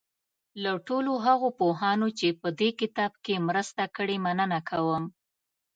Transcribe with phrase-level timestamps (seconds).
[0.63, 5.03] له ټولو هغو پوهانو چې په دې کتاب کې مرسته کړې مننه کوم.